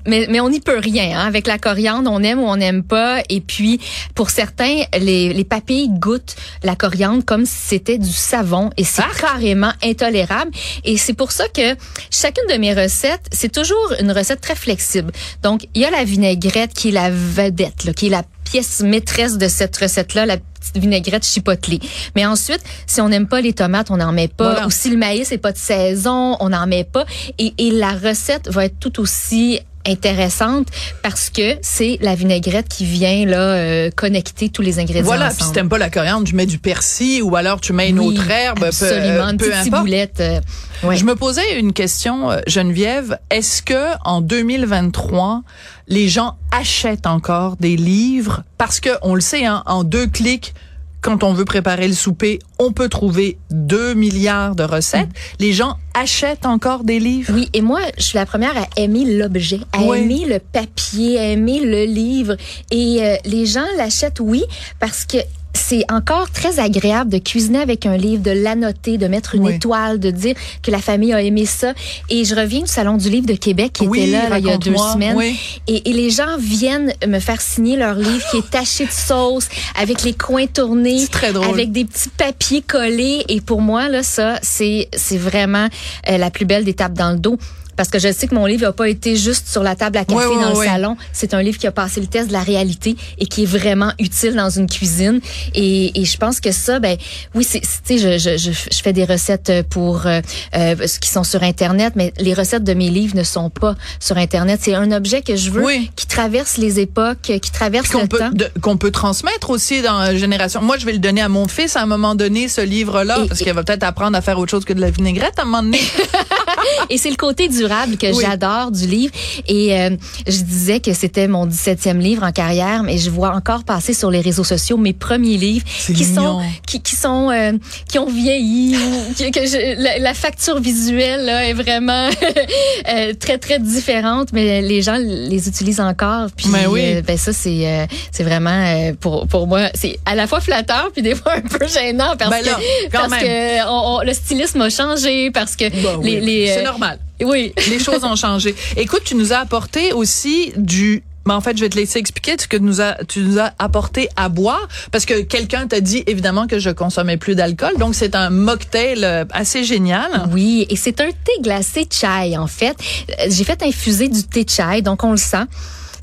mais, 0.06 0.26
mais 0.30 0.40
on 0.40 0.48
n'y 0.48 0.60
peut 0.60 0.78
rien. 0.78 1.18
Hein. 1.18 1.26
Avec 1.26 1.48
la 1.48 1.58
coriandre, 1.58 2.08
on 2.12 2.22
aime 2.22 2.38
ou 2.38 2.46
on 2.46 2.56
n'aime 2.56 2.84
pas. 2.84 3.22
Et 3.28 3.40
puis, 3.40 3.80
pour 4.14 4.30
certains, 4.30 4.82
les, 4.96 5.32
les 5.32 5.44
papilles 5.44 5.90
goûtent 5.90 6.36
la 6.62 6.76
coriandre 6.76 7.24
comme 7.24 7.46
si 7.46 7.56
c'était 7.56 7.98
du 7.98 8.12
savon. 8.12 8.70
Et 8.76 8.84
c'est 8.84 9.02
ah! 9.02 9.20
carrément 9.20 9.72
intolérable. 9.82 10.52
Et 10.84 10.95
c'est 10.98 11.14
pour 11.14 11.32
ça 11.32 11.48
que 11.48 11.76
chacune 12.10 12.46
de 12.50 12.58
mes 12.58 12.74
recettes, 12.74 13.26
c'est 13.32 13.52
toujours 13.52 13.94
une 14.00 14.12
recette 14.12 14.40
très 14.40 14.54
flexible. 14.54 15.12
Donc, 15.42 15.66
il 15.74 15.82
y 15.82 15.84
a 15.84 15.90
la 15.90 16.04
vinaigrette 16.04 16.72
qui 16.74 16.88
est 16.88 16.92
la 16.92 17.10
vedette, 17.10 17.84
là, 17.84 17.92
qui 17.92 18.06
est 18.06 18.10
la 18.10 18.24
pièce 18.44 18.80
maîtresse 18.80 19.38
de 19.38 19.48
cette 19.48 19.76
recette-là, 19.76 20.24
la 20.24 20.36
petite 20.36 20.76
vinaigrette 20.76 21.26
chipotelée. 21.26 21.80
Mais 22.14 22.24
ensuite, 22.26 22.62
si 22.86 23.00
on 23.00 23.08
n'aime 23.08 23.26
pas 23.26 23.40
les 23.40 23.52
tomates, 23.52 23.90
on 23.90 23.96
n'en 23.96 24.12
met 24.12 24.28
pas. 24.28 24.66
Ou 24.66 24.70
si 24.70 24.90
le 24.90 24.96
maïs 24.96 25.30
n'est 25.30 25.38
pas 25.38 25.52
de 25.52 25.58
saison, 25.58 26.36
on 26.40 26.50
n'en 26.50 26.66
met 26.66 26.84
pas. 26.84 27.04
Et, 27.38 27.54
et 27.58 27.70
la 27.70 27.92
recette 27.92 28.48
va 28.48 28.66
être 28.66 28.78
tout 28.78 29.00
aussi 29.00 29.60
intéressante 29.86 30.68
parce 31.02 31.30
que 31.30 31.56
c'est 31.62 31.98
la 32.00 32.14
vinaigrette 32.14 32.68
qui 32.68 32.84
vient 32.84 33.24
là 33.26 33.38
euh, 33.38 33.90
connecter 33.90 34.48
tous 34.48 34.62
les 34.62 34.78
ingrédients 34.78 35.04
Voilà, 35.04 35.30
puis 35.30 35.44
si 35.44 35.52
t'aimes 35.52 35.68
pas 35.68 35.78
la 35.78 35.90
coriandre, 35.90 36.26
tu 36.26 36.34
mets 36.34 36.46
du 36.46 36.58
persil 36.58 37.22
ou 37.22 37.36
alors 37.36 37.60
tu 37.60 37.72
mets 37.72 37.88
une 37.90 38.00
autre 38.00 38.30
herbe, 38.30 38.64
absolument, 38.64 39.30
peu, 39.30 39.46
peu 39.46 39.54
une 39.54 39.62
ciboulette. 39.62 40.20
Euh, 40.20 40.40
Je 40.82 41.04
me 41.04 41.14
posais 41.14 41.58
une 41.58 41.72
question 41.72 42.30
euh, 42.30 42.40
Geneviève, 42.46 43.18
est-ce 43.30 43.62
que 43.62 43.92
en 44.04 44.20
2023 44.20 45.42
les 45.88 46.08
gens 46.08 46.36
achètent 46.50 47.06
encore 47.06 47.56
des 47.56 47.76
livres? 47.76 48.42
Parce 48.58 48.80
que 48.80 48.90
on 49.02 49.14
le 49.14 49.20
sait 49.20 49.44
hein, 49.46 49.62
en 49.66 49.84
deux 49.84 50.06
clics 50.06 50.54
quand 51.00 51.22
on 51.22 51.32
veut 51.32 51.44
préparer 51.44 51.86
le 51.86 51.94
souper, 51.94 52.38
on 52.58 52.72
peut 52.72 52.88
trouver 52.88 53.38
2 53.50 53.94
milliards 53.94 54.56
de 54.56 54.64
recettes. 54.64 55.08
Mm. 55.08 55.40
Les 55.40 55.52
gens 55.52 55.76
achètent 55.94 56.46
encore 56.46 56.84
des 56.84 56.98
livres. 56.98 57.32
Oui, 57.34 57.48
et 57.52 57.60
moi, 57.60 57.80
je 57.96 58.02
suis 58.02 58.18
la 58.18 58.26
première 58.26 58.56
à 58.56 58.66
aimer 58.76 59.04
l'objet, 59.04 59.60
à 59.72 59.82
aimer 59.82 60.24
le 60.26 60.38
papier, 60.38 61.18
à 61.18 61.28
aimer 61.28 61.60
le 61.60 61.84
livre. 61.84 62.36
Et 62.70 62.98
euh, 63.02 63.16
les 63.24 63.46
gens 63.46 63.66
l'achètent, 63.76 64.20
oui, 64.20 64.44
parce 64.80 65.04
que 65.04 65.18
c'est 65.56 65.84
encore 65.90 66.30
très 66.30 66.60
agréable 66.60 67.10
de 67.10 67.18
cuisiner 67.18 67.58
avec 67.58 67.86
un 67.86 67.96
livre, 67.96 68.22
de 68.22 68.30
l'annoter, 68.30 68.98
de 68.98 69.08
mettre 69.08 69.34
une 69.34 69.48
étoile, 69.48 69.98
de 69.98 70.10
dire 70.10 70.34
que 70.62 70.70
la 70.70 70.78
famille 70.78 71.12
a 71.12 71.22
aimé 71.22 71.46
ça. 71.46 71.72
Et 72.10 72.24
je 72.24 72.34
reviens 72.34 72.60
du 72.60 72.66
Salon 72.66 72.96
du 72.96 73.10
livre 73.10 73.26
de 73.26 73.34
Québec 73.34 73.72
qui 73.72 73.84
était 73.84 74.06
là, 74.06 74.38
il 74.38 74.46
y 74.46 74.50
a 74.50 74.58
deux 74.58 74.76
semaines. 74.76 75.18
Et, 75.66 75.90
et, 75.90 75.92
les 75.92 76.10
gens 76.10 76.36
viennent 76.38 76.92
me 77.06 77.18
faire 77.18 77.40
signer 77.40 77.76
leur 77.76 77.94
livre 77.94 78.24
qui 78.30 78.38
est 78.38 78.50
taché 78.50 78.86
de 78.86 78.92
sauce, 78.92 79.48
avec 79.80 80.02
les 80.02 80.12
coins 80.12 80.46
tournés, 80.46 81.04
avec 81.48 81.72
des 81.72 81.84
petits 81.84 82.10
papiers 82.10 82.62
collés. 82.62 83.24
Et 83.28 83.40
pour 83.40 83.60
moi, 83.60 83.88
là, 83.88 84.02
ça, 84.02 84.38
c'est 84.42 84.88
vraiment 85.12 85.68
euh, 86.08 86.18
la 86.18 86.30
plus 86.30 86.44
belle 86.44 86.64
des 86.64 86.74
tapes 86.74 86.94
dans 86.94 87.10
le 87.10 87.18
dos 87.18 87.38
parce 87.76 87.88
que 87.88 87.98
je 87.98 88.12
sais 88.12 88.26
que 88.26 88.34
mon 88.34 88.46
livre 88.46 88.62
n'a 88.62 88.72
pas 88.72 88.88
été 88.88 89.16
juste 89.16 89.48
sur 89.48 89.62
la 89.62 89.76
table 89.76 89.98
à 89.98 90.04
café 90.04 90.34
dans 90.40 90.58
le 90.58 90.66
salon. 90.66 90.96
C'est 91.12 91.34
un 91.34 91.42
livre 91.42 91.58
qui 91.58 91.66
a 91.66 91.72
passé 91.72 92.00
le 92.00 92.06
test 92.06 92.28
de 92.28 92.32
la 92.32 92.40
réalité 92.40 92.96
et 93.18 93.26
qui 93.26 93.42
est 93.42 93.46
vraiment 93.46 93.92
utile 93.98 94.34
dans 94.34 94.50
une 94.50 94.68
cuisine. 94.68 95.20
Et, 95.54 96.00
et 96.00 96.04
je 96.04 96.16
pense 96.16 96.40
que 96.40 96.52
ça, 96.52 96.78
ben 96.78 96.96
oui, 97.34 97.44
c'est, 97.44 97.60
tu 97.60 97.98
sais, 97.98 97.98
je, 97.98 98.36
je, 98.36 98.50
je, 98.50 98.82
fais 98.82 98.92
des 98.92 99.04
recettes 99.04 99.52
pour 99.70 100.06
euh, 100.06 100.20
euh, 100.54 100.74
qui 101.00 101.08
sont 101.08 101.24
sur 101.24 101.42
Internet, 101.42 101.94
mais 101.96 102.12
les 102.18 102.34
recettes 102.34 102.64
de 102.64 102.74
mes 102.74 102.88
livres 102.88 103.16
ne 103.16 103.24
sont 103.24 103.50
pas 103.50 103.74
sur 104.00 104.16
Internet. 104.16 104.60
C'est 104.62 104.74
un 104.74 104.92
objet 104.92 105.22
que 105.22 105.36
je 105.36 105.50
veux 105.50 105.64
qui 105.94 106.06
traverse 106.06 106.56
les 106.56 106.80
époques, 106.80 107.22
qui 107.22 107.50
traverse 107.52 107.92
le 107.92 108.06
peut, 108.06 108.18
temps. 108.18 108.30
Qu'on 108.60 108.76
peut 108.76 108.90
transmettre 108.90 109.50
aussi 109.50 109.82
dans 109.82 109.98
la 109.98 110.16
génération. 110.16 110.62
Moi, 110.62 110.78
je 110.78 110.86
vais 110.86 110.92
le 110.92 110.98
donner 110.98 111.20
à 111.20 111.28
mon 111.28 111.48
fils 111.48 111.76
à 111.76 111.82
un 111.82 111.86
moment 111.86 112.14
donné, 112.14 112.48
ce 112.48 112.60
livre-là, 112.60 113.18
parce 113.28 113.40
qu'il 113.40 113.52
va 113.52 113.62
peut-être 113.62 113.82
apprendre 113.82 114.16
à 114.16 114.22
faire 114.22 114.38
autre 114.38 114.50
chose 114.50 114.64
que 114.64 114.72
de 114.72 114.80
la 114.80 114.90
vinaigrette 114.90 115.38
à 115.38 115.42
un 115.42 115.44
moment 115.44 115.62
donné. 115.62 115.80
et 116.90 116.98
c'est 116.98 117.10
le 117.10 117.16
côté 117.16 117.48
durable 117.48 117.96
que 117.96 118.06
j'adore 118.12 118.70
du 118.70 118.86
livre. 118.86 119.12
Et 119.46 119.78
euh, 119.78 119.90
je 120.26 120.42
disais 120.42 120.80
que 120.80 120.92
c'était 120.92 121.28
mon 121.28 121.46
17e 121.46 121.98
livre 121.98 122.22
en 122.22 122.32
carrière, 122.32 122.82
mais 122.82 122.98
je 122.98 123.10
vois 123.10 123.34
encore 123.34 123.64
passer 123.64 123.94
sur 123.94 124.10
les 124.10 124.20
réseaux 124.20 124.44
sociaux 124.44 124.76
mes 124.76 124.92
premiers 124.92 125.36
livres 125.36 125.64
qui 125.86 126.04
sont 126.04 126.40
qui, 126.66 126.80
qui 126.80 126.94
sont 126.94 127.30
euh, 127.30 127.52
qui 127.88 127.98
ont 127.98 128.08
vieilli 128.08 128.76
que, 129.18 129.30
que 129.30 130.02
la, 130.02 130.14
facture 130.14 130.60
visuelle 130.60 131.26
là, 131.26 131.46
est 131.46 131.52
vraiment 131.52 132.08
euh, 132.88 133.12
très 133.18 133.38
très 133.38 133.58
différente, 133.58 134.28
mais 134.32 134.62
les 134.62 134.82
gens 134.82 134.96
les 134.98 135.48
utilisent 135.48 135.80
encore. 135.80 136.28
Puis 136.36 136.48
ben, 136.50 136.66
oui. 136.68 137.02
ben 137.02 137.16
ça 137.16 137.32
c'est 137.32 137.88
c'est 138.10 138.24
vraiment 138.24 138.92
pour 139.00 139.26
pour 139.26 139.46
moi 139.46 139.68
c'est 139.74 139.98
à 140.04 140.14
la 140.14 140.26
fois 140.26 140.40
flatteur 140.40 140.90
puis 140.92 141.02
des 141.02 141.14
fois 141.14 141.34
un 141.34 141.40
peu 141.40 141.66
gênant 141.66 142.16
parce 142.18 142.30
ben 142.30 142.42
que 142.42 142.90
parce 142.92 143.22
que 143.22 143.68
on, 143.68 144.02
le 144.02 144.14
stylisme 144.14 144.60
a 144.62 144.70
changé 144.70 145.30
parce 145.30 145.56
que 145.56 145.68
ben 145.68 146.00
les, 146.02 146.20
les 146.20 146.45
c'est 146.46 146.64
normal. 146.64 146.98
Oui. 147.20 147.52
Les 147.68 147.78
choses 147.78 148.04
ont 148.04 148.16
changé. 148.16 148.54
Écoute, 148.76 149.02
tu 149.04 149.14
nous 149.14 149.32
as 149.32 149.38
apporté 149.38 149.92
aussi 149.92 150.52
du 150.56 151.02
mais 151.26 151.34
en 151.34 151.40
fait, 151.40 151.56
je 151.56 151.62
vais 151.62 151.68
te 151.68 151.76
laisser 151.76 151.98
expliquer 151.98 152.36
ce 152.38 152.46
que 152.46 152.56
nous 152.56 152.80
a, 152.80 152.94
tu 153.04 153.20
nous 153.20 153.38
as 153.38 153.52
apporté 153.58 154.08
à 154.16 154.28
boire 154.28 154.68
parce 154.92 155.04
que 155.04 155.22
quelqu'un 155.22 155.66
t'a 155.66 155.80
dit 155.80 156.04
évidemment 156.06 156.46
que 156.46 156.60
je 156.60 156.70
consommais 156.70 157.16
plus 157.16 157.34
d'alcool. 157.34 157.76
Donc 157.78 157.94
c'est 157.96 158.14
un 158.14 158.30
mocktail 158.30 159.04
euh, 159.04 159.24
assez 159.32 159.64
génial. 159.64 160.28
Oui, 160.32 160.66
et 160.70 160.76
c'est 160.76 161.00
un 161.00 161.10
thé 161.10 161.32
glacé 161.42 161.86
chai 161.90 162.38
en 162.38 162.46
fait. 162.46 162.76
Euh, 163.10 163.26
j'ai 163.28 163.42
fait 163.42 163.60
infuser 163.64 164.08
du 164.08 164.22
thé 164.22 164.46
chai, 164.48 164.82
donc 164.82 165.02
on 165.02 165.10
le 165.10 165.16
sent. 165.16 165.44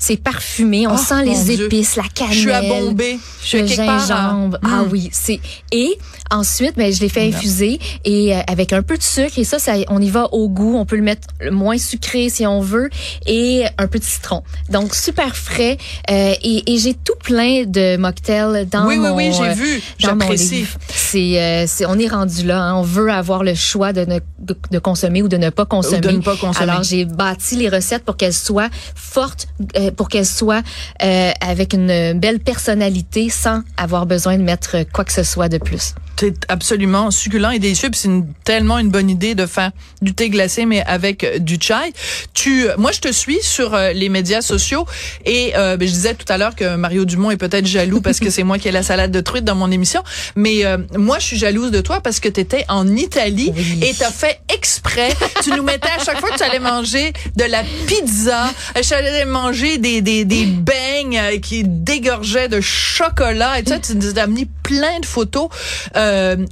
C'est 0.06 0.16
parfumé, 0.16 0.86
on 0.86 0.94
Oh, 0.94 0.98
sent 0.98 1.24
les 1.24 1.54
Dieu. 1.56 1.66
épices, 1.66 1.96
la 1.96 2.02
cannelle. 2.14 2.34
Je 2.34 2.38
suis 2.40 2.52
à 2.52 2.62
Bombay. 2.62 3.18
Je 3.42 3.46
suis 3.46 3.62
le 3.62 3.76
part, 3.76 3.88
hein. 3.94 3.98
gingembre. 3.98 4.58
Ah 4.62 4.82
Mm. 4.84 4.88
oui, 4.92 5.08
c'est 5.12 5.40
et 5.72 5.98
ensuite 6.30 6.76
ben 6.76 6.92
je 6.92 7.00
l'ai 7.00 7.08
fait 7.08 7.28
infuser 7.28 7.78
et 8.04 8.34
euh, 8.34 8.40
avec 8.46 8.72
un 8.72 8.82
peu 8.82 8.96
de 8.96 9.02
sucre 9.02 9.38
et 9.38 9.44
ça 9.44 9.58
ça 9.58 9.74
on 9.88 10.00
y 10.00 10.10
va 10.10 10.32
au 10.32 10.48
goût, 10.48 10.76
on 10.76 10.84
peut 10.86 10.96
le 10.96 11.02
mettre 11.02 11.28
le 11.40 11.50
moins 11.50 11.78
sucré 11.78 12.28
si 12.28 12.46
on 12.46 12.60
veut 12.60 12.88
et 13.26 13.64
un 13.78 13.86
peu 13.86 13.98
de 13.98 14.04
citron. 14.04 14.42
Donc 14.70 14.94
super 14.94 15.36
frais 15.36 15.76
euh, 16.10 16.34
et, 16.42 16.72
et 16.72 16.78
j'ai 16.78 16.94
tout 16.94 17.14
plein 17.22 17.64
de 17.64 17.96
mocktails 17.96 18.66
dans 18.70 18.86
Oui, 18.86 18.96
oui, 18.96 19.08
mon 19.08 19.14
oui, 19.16 19.32
j'ai 19.32 19.44
euh, 19.50 19.52
vu. 19.54 19.82
dans 20.02 20.14
mon 20.14 20.20
J'apprécie. 20.20 20.54
livre. 20.56 20.78
C'est 20.88 21.40
euh, 21.42 21.64
c'est 21.66 21.86
on 21.86 21.98
est 21.98 22.08
rendu 22.08 22.44
là, 22.44 22.60
hein. 22.62 22.74
on 22.76 22.82
veut 22.82 23.10
avoir 23.10 23.44
le 23.44 23.54
choix 23.54 23.92
de 23.92 24.04
ne 24.04 24.18
de, 24.40 24.56
de 24.70 24.78
consommer 24.78 25.22
ou 25.22 25.28
de 25.28 25.36
ne 25.36 25.50
pas 25.50 25.64
consommer. 25.66 26.00
de 26.00 26.10
ne 26.10 26.18
pas 26.20 26.36
consommer. 26.36 26.70
Alors 26.70 26.82
j'ai 26.82 27.04
bâti 27.04 27.56
les 27.56 27.68
recettes 27.68 28.04
pour 28.04 28.16
qu'elles 28.16 28.34
soient 28.34 28.68
fortes, 28.94 29.46
euh, 29.76 29.90
pour 29.94 30.08
qu'elles 30.08 30.26
soient 30.26 30.62
euh, 31.02 31.30
avec 31.40 31.72
une 31.72 32.18
belle 32.18 32.40
personnalité 32.40 33.28
sans 33.28 33.62
avoir 33.76 34.06
besoin 34.06 34.36
de 34.36 34.42
mettre 34.42 34.84
quoi 34.92 35.04
que 35.04 35.12
ce 35.12 35.22
soit 35.22 35.48
de 35.48 35.58
plus. 35.58 35.94
C'est 36.18 36.34
absolument 36.48 37.10
succulent 37.10 37.50
et 37.50 37.58
délicieux. 37.58 37.90
Puis 37.90 38.00
c'est 38.00 38.08
une- 38.08 38.32
tellement 38.44 38.78
une 38.78 38.90
bonne 38.90 39.10
idée 39.10 39.34
de 39.34 39.46
faire 39.46 39.70
du 40.02 40.14
thé 40.14 40.30
glacé, 40.30 40.64
mais 40.66 40.82
avec 40.84 41.24
euh, 41.24 41.38
du 41.38 41.58
chai. 41.60 41.74
Tu, 42.34 42.66
moi, 42.78 42.92
je 42.92 43.00
te 43.00 43.12
suis 43.12 43.38
sur 43.42 43.74
euh, 43.74 43.92
les 43.92 44.08
médias 44.08 44.40
sociaux 44.42 44.86
et 45.24 45.52
euh, 45.56 45.76
ben, 45.76 45.86
je 45.88 45.92
disais 45.92 46.14
tout 46.14 46.30
à 46.32 46.38
l'heure 46.38 46.54
que 46.54 46.76
Mario 46.76 47.04
Dumont 47.04 47.30
est 47.30 47.36
peut-être 47.36 47.66
jaloux 47.66 48.00
parce 48.00 48.20
que 48.20 48.30
c'est 48.30 48.42
moi 48.44 48.58
qui 48.58 48.68
ai 48.68 48.72
la 48.72 48.82
salade 48.82 49.10
de 49.10 49.20
truite 49.20 49.44
dans 49.44 49.54
mon 49.56 49.70
émission. 49.70 50.02
Mais 50.36 50.64
euh, 50.64 50.78
moi, 50.96 51.18
je 51.18 51.26
suis 51.26 51.38
jalouse 51.38 51.70
de 51.70 51.80
toi 51.80 52.00
parce 52.00 52.20
que 52.20 52.28
tu 52.28 52.40
étais 52.40 52.64
en 52.68 52.86
Italie 52.96 53.52
Oui. 53.54 53.80
et 53.82 53.94
t'as 53.94 54.10
fait 54.10 54.40
exprès. 54.54 55.10
tu 55.42 55.50
nous 55.50 55.62
mettais 55.62 55.88
à 55.98 56.04
chaque 56.04 56.20
fois 56.20 56.30
que 56.30 56.36
tu 56.36 56.42
allais 56.44 56.58
manger 56.60 57.12
de 57.36 57.44
la 57.44 57.62
pizza, 57.86 58.50
tu 58.80 58.94
allais 58.94 59.24
manger 59.24 59.78
des 59.78 60.00
des 60.00 60.24
des 60.24 60.44
beignes 60.46 61.18
euh, 61.18 61.38
qui 61.40 61.64
dégorgeaient 61.64 62.48
de 62.48 62.60
chocolat 62.60 63.58
et 63.58 63.62
tout 63.64 63.70
ça. 63.70 63.78
Tu 63.78 63.96
nous 63.96 64.18
as 64.18 64.26
mis 64.26 64.46
plein 64.62 65.00
de 65.00 65.06
photos. 65.06 65.48
Euh, 65.96 66.03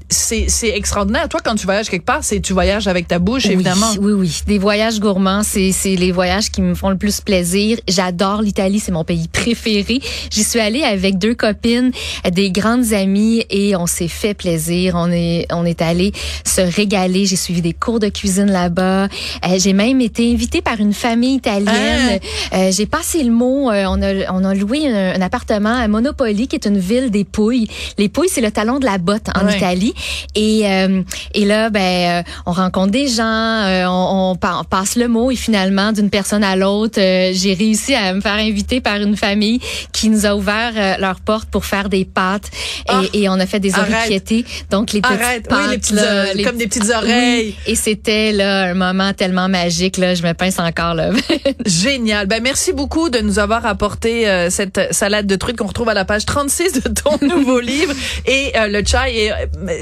c'est 0.08 0.46
c'est 0.48 0.68
extraordinaire. 0.70 1.28
Toi, 1.28 1.40
quand 1.44 1.54
tu 1.54 1.66
voyages 1.66 1.88
quelque 1.88 2.04
part, 2.04 2.22
c'est 2.22 2.40
tu 2.40 2.52
voyages 2.52 2.86
avec 2.88 3.08
ta 3.08 3.18
bouche, 3.18 3.46
évidemment. 3.46 3.90
Oui, 4.00 4.12
oui, 4.12 4.20
oui. 4.20 4.40
Des 4.46 4.58
voyages 4.58 5.00
gourmands, 5.00 5.42
c'est 5.42 5.72
les 5.96 6.12
voyages 6.12 6.50
qui 6.50 6.62
me 6.62 6.74
font 6.74 6.90
le 6.90 6.96
plus 6.96 7.20
plaisir. 7.20 7.78
J'adore 7.88 8.42
l'Italie, 8.42 8.80
c'est 8.80 8.92
mon 8.92 9.04
pays 9.04 9.28
préféré. 9.28 10.00
J'y 10.30 10.44
suis 10.44 10.60
allée 10.60 10.82
avec 10.82 11.18
deux 11.18 11.34
copines, 11.34 11.90
des 12.30 12.50
grandes 12.50 12.92
amies 12.92 13.44
et 13.50 13.76
on 13.76 13.86
s'est 13.86 14.08
fait 14.08 14.34
plaisir. 14.34 14.94
On 14.96 15.10
est 15.10 15.46
on 15.52 15.64
est 15.64 15.82
allé 15.82 16.12
se 16.44 16.60
régaler. 16.60 17.26
J'ai 17.26 17.36
suivi 17.36 17.62
des 17.62 17.72
cours 17.72 18.00
de 18.00 18.08
cuisine 18.08 18.50
là-bas. 18.50 19.04
Euh, 19.04 19.58
J'ai 19.58 19.72
même 19.72 20.00
été 20.00 20.32
invitée 20.32 20.62
par 20.62 20.80
une 20.80 20.92
famille 20.92 21.34
italienne. 21.36 22.20
Euh, 22.54 22.70
J'ai 22.72 22.86
passé 22.86 23.22
le 23.22 23.30
mot. 23.32 23.70
euh, 23.70 23.84
on 23.88 24.00
a 24.02 24.32
on 24.32 24.44
a 24.44 24.54
loué 24.54 24.86
un, 24.88 25.14
un 25.16 25.20
appartement 25.22 25.74
à 25.74 25.88
Monopoli, 25.88 26.48
qui 26.48 26.56
est 26.56 26.66
une 26.66 26.78
ville 26.78 27.10
des 27.10 27.24
Pouilles. 27.24 27.68
Les 27.98 28.08
Pouilles, 28.08 28.28
c'est 28.30 28.40
le 28.40 28.50
talon 28.50 28.78
de 28.78 28.84
la 28.84 28.98
botte 28.98 29.28
en 29.34 29.41
Ouais. 29.46 29.56
Italie. 29.56 29.94
Et 30.34 30.62
euh, 30.66 31.02
et 31.34 31.44
là, 31.44 31.70
ben, 31.70 32.20
euh, 32.20 32.22
on 32.46 32.52
rencontre 32.52 32.90
des 32.92 33.08
gens, 33.08 33.22
euh, 33.24 33.84
on, 33.86 34.30
on 34.32 34.36
pa- 34.36 34.58
on 34.60 34.64
passe 34.64 34.96
le 34.96 35.08
mot 35.08 35.30
et 35.30 35.36
finalement, 35.36 35.92
d'une 35.92 36.10
personne 36.10 36.44
à 36.44 36.56
l'autre, 36.56 36.98
j'ai 36.98 37.54
réussi 37.58 37.94
à 37.94 38.12
me 38.14 38.20
faire 38.20 38.34
inviter 38.34 38.80
par 38.80 38.96
une 38.96 39.16
famille 39.16 39.60
qui 39.92 40.08
nous 40.08 40.26
a 40.26 40.34
ouvert 40.34 40.98
leurs 40.98 41.20
portes 41.20 41.48
pour 41.50 41.64
faire 41.64 41.88
des 41.88 42.04
pâtes 42.04 42.46
et, 42.88 42.88
Ah, 42.88 43.02
et 43.12 43.28
on 43.28 43.34
a 43.34 43.46
fait 43.46 43.60
des 43.60 43.74
arrête. 43.74 43.92
oreilletés. 43.94 44.44
Donc 44.70 44.92
les 44.92 45.00
petites 45.00 45.20
Arrête, 45.20 45.48
pâtes, 45.48 45.58
oui, 45.64 45.70
les 45.72 45.78
petites, 45.78 45.94
là, 45.96 46.34
les 46.34 46.42
comme 46.44 46.56
des 46.56 46.66
petites 46.66 46.90
oreilles. 46.90 47.46
Oui. 47.48 47.54
Et 47.66 47.74
c'était 47.74 48.32
là 48.32 48.64
un 48.64 48.74
moment 48.74 49.12
tellement 49.12 49.48
magique 49.48 49.96
là, 49.96 50.14
je 50.14 50.22
me 50.22 50.32
pince 50.34 50.58
encore 50.58 50.94
là. 50.94 51.10
Génial. 51.66 52.26
Ben 52.26 52.42
merci 52.42 52.72
beaucoup 52.72 53.08
de 53.08 53.18
nous 53.20 53.38
avoir 53.38 53.66
apporté 53.66 54.28
euh, 54.28 54.50
cette 54.50 54.92
salade 54.92 55.26
de 55.26 55.36
truite 55.36 55.56
qu'on 55.56 55.66
retrouve 55.66 55.88
à 55.88 55.94
la 55.94 56.04
page 56.04 56.24
36 56.26 56.72
de 56.72 56.88
ton 56.90 57.18
nouveau 57.26 57.60
livre 57.60 57.92
et 58.26 58.52
euh, 58.56 58.68
le 58.68 58.82
chai. 58.84 59.30
Euh, 59.30 59.31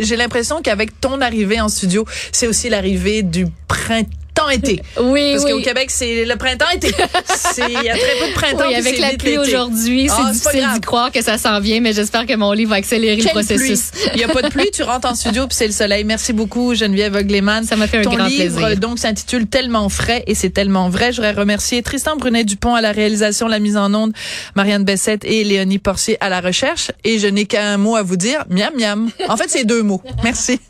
j'ai 0.00 0.16
l'impression 0.16 0.62
qu'avec 0.62 1.00
ton 1.00 1.21
arrivée 1.21 1.61
en 1.61 1.69
studio, 1.69 2.04
c'est 2.33 2.47
aussi 2.47 2.69
l'arrivée 2.69 3.23
du 3.23 3.47
printemps-été. 4.34 4.82
oui, 5.00 5.32
Parce 5.32 5.44
oui. 5.44 5.52
qu'au 5.52 5.60
Québec, 5.60 5.90
c'est 5.90 6.25
le 6.25 6.37
printemps-été. 6.37 6.88
Il 7.68 7.72
y 7.84 7.88
a 7.90 7.94
très 7.96 8.18
peu 8.20 8.28
de 8.28 8.34
printemps. 8.34 8.64
Oui, 8.68 8.75
avec 8.75 8.99
la 8.99 9.10
pluie 9.10 9.38
aujourd'hui, 9.38 10.08
c'est 10.08 10.14
Ah, 10.16 10.30
c'est 10.32 10.32
difficile 10.50 10.68
d'y 10.75 10.80
croire 10.80 11.12
que 11.12 11.22
ça 11.22 11.38
s'en 11.38 11.60
vient, 11.60 11.80
mais 11.80 11.92
j'espère 11.92 12.26
que 12.26 12.34
mon 12.37 12.52
livre 12.52 12.70
va 12.70 12.76
accélérer 12.76 13.16
le 13.16 13.28
processus. 13.30 13.90
pluie. 13.90 14.02
Il 14.14 14.18
n'y 14.18 14.25
a 14.25 14.28
pas 14.28 14.42
de 14.42 14.49
pluie, 14.49 14.70
tu 14.72 14.82
rentres 14.82 15.08
en 15.08 15.14
studio 15.14 15.46
puis 15.46 15.56
c'est 15.56 15.66
le 15.66 15.72
soleil. 15.72 16.04
Merci 16.04 16.32
beaucoup 16.32 16.75
Geneviève 16.75 17.14
Ogleman. 17.16 17.64
Ça 17.64 17.76
m'a 17.76 17.87
fait 17.87 17.99
un 17.99 18.02
Ton 18.02 18.14
grand 18.14 18.26
livre 18.26 18.56
plaisir. 18.58 18.78
donc 18.80 18.99
s'intitule 18.99 19.46
Tellement 19.46 19.88
frais 19.88 20.22
et 20.26 20.34
c'est 20.34 20.50
tellement 20.50 20.88
vrai. 20.88 21.12
Je 21.12 21.16
voudrais 21.16 21.32
remercier 21.32 21.82
Tristan 21.82 22.16
Brunet 22.16 22.44
Dupont 22.44 22.75
à 22.75 22.80
la 22.80 22.92
réalisation, 22.92 23.49
la 23.49 23.58
mise 23.58 23.76
en 23.76 23.92
onde, 23.94 24.12
Marianne 24.54 24.84
Bessette 24.84 25.25
et 25.25 25.44
Léonie 25.44 25.78
Porcier 25.78 26.16
à 26.20 26.28
la 26.28 26.40
recherche 26.40 26.90
et 27.04 27.18
je 27.18 27.26
n'ai 27.26 27.46
qu'un 27.46 27.76
mot 27.76 27.96
à 27.96 28.02
vous 28.02 28.16
dire, 28.16 28.44
miam 28.49 28.70
miam. 28.78 29.10
En 29.28 29.37
fait, 29.37 29.49
c'est 29.49 29.64
deux 29.64 29.82
mots. 29.82 30.02
Merci. 30.25 30.60